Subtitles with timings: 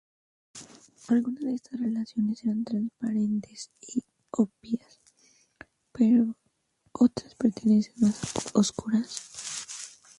[1.09, 4.99] Algunas de estas relaciones eran transparentes y obvias,
[5.91, 6.35] pero
[6.91, 8.21] otras permanecen más
[8.55, 10.01] oscuras.